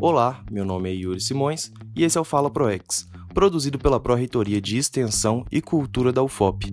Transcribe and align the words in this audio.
Olá, 0.00 0.44
meu 0.48 0.64
nome 0.64 0.88
é 0.88 0.94
Yuri 0.94 1.20
Simões 1.20 1.72
e 1.96 2.04
esse 2.04 2.16
é 2.16 2.20
o 2.20 2.24
Fala 2.24 2.48
ProEx, 2.48 3.08
produzido 3.34 3.80
pela 3.80 3.98
Pró-Reitoria 3.98 4.60
de 4.60 4.78
Extensão 4.78 5.44
e 5.50 5.60
Cultura 5.60 6.12
da 6.12 6.22
UFOP. 6.22 6.72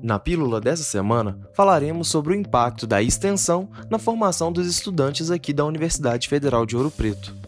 Na 0.00 0.20
pílula 0.20 0.60
dessa 0.60 0.84
semana, 0.84 1.36
falaremos 1.52 2.06
sobre 2.06 2.32
o 2.32 2.36
impacto 2.36 2.86
da 2.86 3.02
extensão 3.02 3.68
na 3.90 3.98
formação 3.98 4.52
dos 4.52 4.68
estudantes 4.68 5.32
aqui 5.32 5.52
da 5.52 5.64
Universidade 5.64 6.28
Federal 6.28 6.64
de 6.64 6.76
Ouro 6.76 6.92
Preto. 6.92 7.41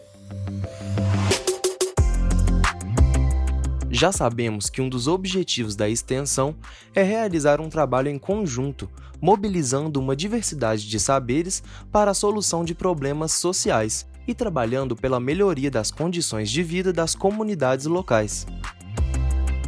Já 3.95 4.11
sabemos 4.11 4.69
que 4.69 4.81
um 4.81 4.89
dos 4.89 5.07
objetivos 5.07 5.73
da 5.73 5.87
extensão 5.87 6.53
é 6.93 7.01
realizar 7.01 7.61
um 7.61 7.69
trabalho 7.69 8.09
em 8.09 8.19
conjunto, 8.19 8.89
mobilizando 9.21 10.01
uma 10.01 10.17
diversidade 10.17 10.85
de 10.85 10.99
saberes 10.99 11.63
para 11.93 12.11
a 12.11 12.13
solução 12.13 12.65
de 12.65 12.75
problemas 12.75 13.31
sociais 13.31 14.05
e 14.27 14.35
trabalhando 14.35 14.97
pela 14.97 15.17
melhoria 15.17 15.71
das 15.71 15.91
condições 15.91 16.51
de 16.51 16.61
vida 16.61 16.91
das 16.91 17.15
comunidades 17.15 17.85
locais. 17.85 18.45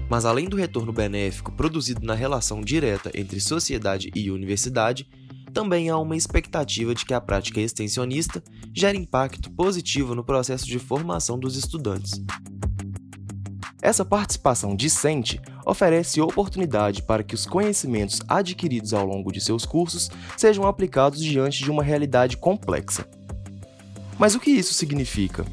Mas 0.09 0.25
além 0.25 0.49
do 0.49 0.57
retorno 0.57 0.91
benéfico 0.91 1.53
produzido 1.53 2.05
na 2.05 2.13
relação 2.13 2.59
direta 2.59 3.09
entre 3.13 3.39
sociedade 3.39 4.11
e 4.13 4.29
universidade, 4.29 5.07
também 5.53 5.89
há 5.89 5.97
uma 5.97 6.17
expectativa 6.17 6.93
de 6.93 7.05
que 7.05 7.13
a 7.13 7.21
prática 7.21 7.61
extensionista 7.61 8.43
gere 8.73 8.97
impacto 8.97 9.49
positivo 9.51 10.13
no 10.13 10.23
processo 10.23 10.65
de 10.65 10.79
formação 10.79 11.39
dos 11.39 11.55
estudantes. 11.55 12.21
Essa 13.87 14.03
participação 14.03 14.75
discente 14.75 15.41
oferece 15.65 16.19
oportunidade 16.19 17.01
para 17.03 17.23
que 17.23 17.33
os 17.33 17.45
conhecimentos 17.45 18.19
adquiridos 18.27 18.93
ao 18.93 19.05
longo 19.05 19.31
de 19.31 19.39
seus 19.39 19.65
cursos 19.65 20.09
sejam 20.35 20.67
aplicados 20.67 21.23
diante 21.23 21.63
de 21.63 21.71
uma 21.71 21.81
realidade 21.81 22.35
complexa. 22.35 23.07
Mas 24.19 24.35
o 24.35 24.41
que 24.41 24.51
isso 24.51 24.73
significa? 24.73 25.45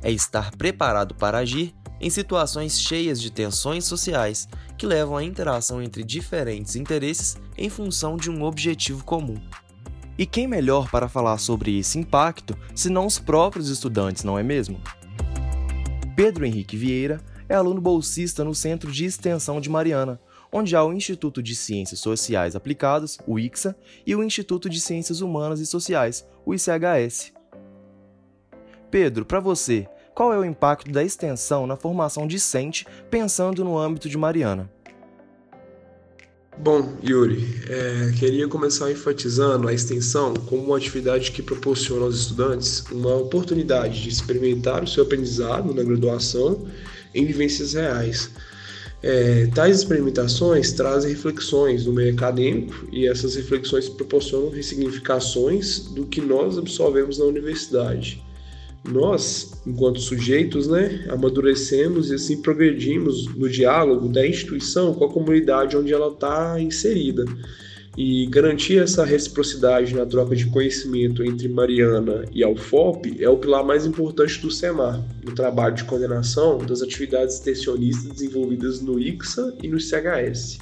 É 0.00 0.12
estar 0.12 0.52
preparado 0.52 1.12
para 1.16 1.38
agir 1.38 1.74
em 2.00 2.08
situações 2.08 2.80
cheias 2.80 3.20
de 3.20 3.32
tensões 3.32 3.86
sociais 3.86 4.46
que 4.78 4.86
levam 4.86 5.16
à 5.16 5.24
interação 5.24 5.82
entre 5.82 6.04
diferentes 6.04 6.76
interesses 6.76 7.36
em 7.58 7.68
função 7.68 8.16
de 8.16 8.30
um 8.30 8.44
objetivo 8.44 9.02
comum. 9.02 9.42
E 10.16 10.24
quem 10.24 10.46
melhor 10.46 10.88
para 10.88 11.08
falar 11.08 11.38
sobre 11.38 11.76
esse 11.76 11.98
impacto 11.98 12.56
senão 12.72 13.04
os 13.04 13.18
próprios 13.18 13.68
estudantes, 13.68 14.22
não 14.22 14.38
é 14.38 14.44
mesmo? 14.44 14.80
Pedro 16.16 16.44
Henrique 16.44 16.76
Vieira 16.76 17.20
é 17.48 17.54
aluno 17.54 17.80
bolsista 17.80 18.44
no 18.44 18.54
Centro 18.54 18.90
de 18.90 19.04
Extensão 19.04 19.60
de 19.60 19.70
Mariana, 19.70 20.20
onde 20.52 20.74
há 20.74 20.84
o 20.84 20.92
Instituto 20.92 21.42
de 21.42 21.54
Ciências 21.54 22.00
Sociais 22.00 22.56
Aplicadas, 22.56 23.18
o 23.26 23.38
ICSA, 23.38 23.76
e 24.06 24.14
o 24.14 24.22
Instituto 24.22 24.68
de 24.68 24.80
Ciências 24.80 25.20
Humanas 25.20 25.60
e 25.60 25.66
Sociais, 25.66 26.26
o 26.44 26.54
ICHS. 26.54 27.32
Pedro, 28.90 29.24
para 29.24 29.40
você, 29.40 29.88
qual 30.14 30.32
é 30.32 30.38
o 30.38 30.44
impacto 30.44 30.90
da 30.90 31.04
extensão 31.04 31.66
na 31.66 31.76
formação 31.76 32.26
discente 32.26 32.86
pensando 33.08 33.64
no 33.64 33.78
âmbito 33.78 34.08
de 34.08 34.18
Mariana? 34.18 34.70
Bom, 36.62 36.92
Yuri, 37.02 37.42
é, 37.70 38.12
queria 38.18 38.46
começar 38.46 38.92
enfatizando 38.92 39.66
a 39.66 39.72
extensão 39.72 40.34
como 40.34 40.62
uma 40.62 40.76
atividade 40.76 41.32
que 41.32 41.40
proporciona 41.40 42.04
aos 42.04 42.20
estudantes 42.20 42.84
uma 42.92 43.14
oportunidade 43.14 44.02
de 44.02 44.10
experimentar 44.10 44.84
o 44.84 44.86
seu 44.86 45.04
aprendizado 45.04 45.72
na 45.72 45.82
graduação 45.82 46.66
em 47.14 47.24
vivências 47.24 47.72
reais. 47.72 48.30
É, 49.02 49.46
tais 49.54 49.78
experimentações 49.78 50.70
trazem 50.72 51.12
reflexões 51.12 51.86
no 51.86 51.94
meio 51.94 52.12
acadêmico 52.12 52.86
e 52.92 53.08
essas 53.08 53.36
reflexões 53.36 53.88
proporcionam 53.88 54.50
ressignificações 54.50 55.78
do 55.78 56.04
que 56.04 56.20
nós 56.20 56.58
absorvemos 56.58 57.16
na 57.16 57.24
universidade 57.24 58.22
nós, 58.84 59.62
enquanto 59.66 60.00
sujeitos, 60.00 60.66
né, 60.66 61.06
amadurecemos 61.10 62.10
e 62.10 62.14
assim 62.14 62.40
progredimos 62.40 63.26
no 63.34 63.48
diálogo 63.48 64.08
da 64.08 64.26
instituição 64.26 64.94
com 64.94 65.04
a 65.04 65.12
comunidade 65.12 65.76
onde 65.76 65.92
ela 65.92 66.08
está 66.08 66.60
inserida. 66.60 67.24
E 67.96 68.26
garantir 68.26 68.78
essa 68.78 69.04
reciprocidade 69.04 69.94
na 69.94 70.06
troca 70.06 70.34
de 70.34 70.46
conhecimento 70.46 71.24
entre 71.24 71.48
Mariana 71.48 72.24
e 72.32 72.42
a 72.42 72.48
UFOP 72.48 73.22
é 73.22 73.28
o 73.28 73.36
pilar 73.36 73.64
mais 73.64 73.84
importante 73.84 74.40
do 74.40 74.50
SEMAR, 74.50 75.04
no 75.24 75.34
trabalho 75.34 75.74
de 75.74 75.84
coordenação 75.84 76.58
das 76.58 76.82
atividades 76.82 77.34
extensionistas 77.34 78.12
desenvolvidas 78.12 78.80
no 78.80 78.98
ICSA 78.98 79.56
e 79.62 79.68
no 79.68 79.78
CHS. 79.80 80.58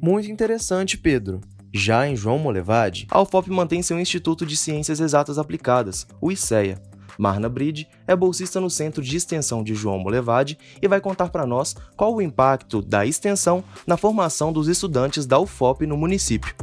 Muito 0.00 0.30
interessante, 0.30 0.96
Pedro. 0.96 1.40
Já 1.74 2.06
em 2.06 2.14
João 2.14 2.38
Molevade, 2.38 3.06
a 3.10 3.22
UFOP 3.22 3.50
mantém 3.50 3.82
seu 3.82 3.98
Instituto 3.98 4.44
de 4.44 4.58
Ciências 4.58 5.00
Exatas 5.00 5.38
Aplicadas, 5.38 6.06
o 6.20 6.30
ICEA. 6.30 6.78
Marna 7.18 7.48
Bride 7.48 7.88
é 8.06 8.14
bolsista 8.14 8.60
no 8.60 8.68
Centro 8.68 9.02
de 9.02 9.16
Extensão 9.16 9.64
de 9.64 9.74
João 9.74 9.98
Molevade 9.98 10.58
e 10.82 10.86
vai 10.86 11.00
contar 11.00 11.30
para 11.30 11.46
nós 11.46 11.74
qual 11.96 12.14
o 12.14 12.20
impacto 12.20 12.82
da 12.82 13.06
extensão 13.06 13.64
na 13.86 13.96
formação 13.96 14.52
dos 14.52 14.68
estudantes 14.68 15.24
da 15.24 15.38
UFOP 15.38 15.86
no 15.86 15.96
município. 15.96 16.54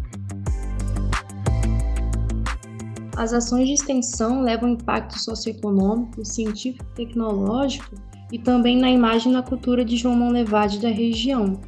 As 3.18 3.34
ações 3.34 3.68
de 3.68 3.74
extensão 3.74 4.44
levam 4.44 4.69
impacto 4.69 5.18
socioeconômico, 5.18 6.24
científico 6.24 6.86
e 6.92 7.06
tecnológico 7.06 7.96
e 8.31 8.38
também 8.38 8.78
na 8.78 8.92
imagem 8.92 9.31
e 9.31 9.36
na 9.36 9.42
cultura 9.42 9.84
de 9.84 9.98
João 9.98 10.16
Molevade 10.16 10.80
da 10.80 10.90
região, 10.90 11.59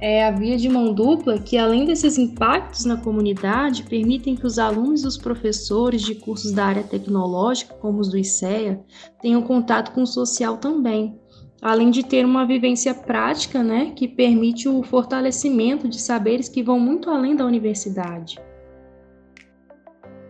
é 0.00 0.24
a 0.24 0.30
via 0.30 0.56
de 0.56 0.68
mão 0.68 0.92
dupla 0.92 1.38
que, 1.38 1.56
além 1.56 1.84
desses 1.84 2.18
impactos 2.18 2.84
na 2.84 2.98
comunidade, 2.98 3.82
permitem 3.84 4.36
que 4.36 4.46
os 4.46 4.58
alunos 4.58 5.02
e 5.02 5.06
os 5.06 5.16
professores 5.16 6.02
de 6.02 6.14
cursos 6.14 6.52
da 6.52 6.66
área 6.66 6.82
tecnológica, 6.82 7.74
como 7.74 8.00
os 8.00 8.08
do 8.08 8.18
ICEA, 8.18 8.80
tenham 9.22 9.42
contato 9.42 9.92
com 9.92 10.02
o 10.02 10.06
social 10.06 10.58
também, 10.58 11.18
além 11.62 11.90
de 11.90 12.04
ter 12.04 12.26
uma 12.26 12.46
vivência 12.46 12.94
prática 12.94 13.62
né, 13.62 13.92
que 13.96 14.06
permite 14.06 14.68
o 14.68 14.82
fortalecimento 14.82 15.88
de 15.88 15.98
saberes 15.98 16.48
que 16.48 16.62
vão 16.62 16.78
muito 16.78 17.08
além 17.10 17.34
da 17.34 17.46
universidade. 17.46 18.38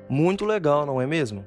Muito 0.09 0.45
legal, 0.45 0.87
não 0.87 1.01
é 1.01 1.07
mesmo? 1.07 1.45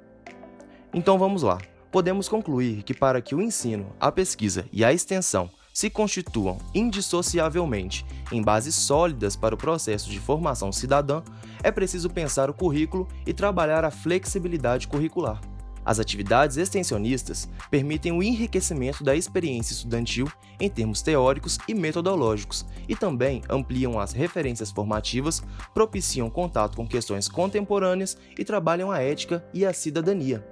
Então 0.93 1.17
vamos 1.17 1.43
lá. 1.43 1.57
Podemos 1.89 2.27
concluir 2.27 2.83
que, 2.83 2.93
para 2.93 3.21
que 3.21 3.33
o 3.33 3.41
ensino, 3.41 3.93
a 3.99 4.11
pesquisa 4.11 4.65
e 4.71 4.83
a 4.83 4.91
extensão 4.91 5.49
se 5.79 5.89
constituam 5.89 6.57
indissociavelmente 6.75 8.05
em 8.33 8.41
bases 8.41 8.75
sólidas 8.75 9.37
para 9.37 9.55
o 9.55 9.57
processo 9.57 10.09
de 10.09 10.19
formação 10.19 10.73
cidadã, 10.73 11.23
é 11.63 11.71
preciso 11.71 12.09
pensar 12.09 12.49
o 12.49 12.53
currículo 12.53 13.07
e 13.25 13.33
trabalhar 13.33 13.85
a 13.85 13.89
flexibilidade 13.89 14.89
curricular. 14.89 15.39
As 15.85 15.97
atividades 15.97 16.57
extensionistas 16.57 17.47
permitem 17.71 18.11
o 18.11 18.21
enriquecimento 18.21 19.05
da 19.05 19.15
experiência 19.15 19.71
estudantil 19.71 20.29
em 20.59 20.69
termos 20.69 21.01
teóricos 21.01 21.57
e 21.65 21.73
metodológicos 21.73 22.65
e 22.85 22.93
também 22.93 23.41
ampliam 23.49 23.97
as 23.97 24.11
referências 24.11 24.71
formativas, 24.71 25.41
propiciam 25.73 26.29
contato 26.29 26.75
com 26.75 26.85
questões 26.85 27.29
contemporâneas 27.29 28.17
e 28.37 28.43
trabalham 28.43 28.91
a 28.91 28.99
ética 28.99 29.45
e 29.53 29.65
a 29.65 29.71
cidadania. 29.71 30.45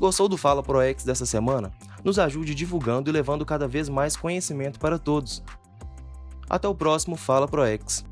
Gostou 0.00 0.30
do 0.30 0.38
Fala 0.38 0.62
ProEx 0.62 1.04
dessa 1.04 1.26
semana? 1.26 1.70
Nos 2.02 2.18
ajude 2.18 2.54
divulgando 2.54 3.10
e 3.10 3.12
levando 3.12 3.44
cada 3.44 3.68
vez 3.68 3.86
mais 3.90 4.16
conhecimento 4.16 4.80
para 4.80 4.98
todos. 4.98 5.42
Até 6.48 6.66
o 6.66 6.74
próximo 6.74 7.16
Fala 7.16 7.46
ProEx. 7.46 8.02